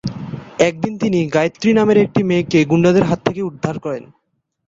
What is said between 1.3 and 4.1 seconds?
গায়ত্রী নামের একটি মেয়েকে গুন্ডাদের হাত থেকে উদ্ধার করেন।